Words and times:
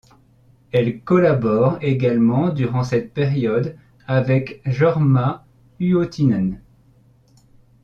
Elle 0.71 1.01
collabore 1.03 1.77
également 1.81 2.49
durant 2.49 2.83
cette 2.83 3.13
période 3.13 3.77
avec 4.07 4.59
Jorma 4.65 5.45
Uotinen. 5.79 6.59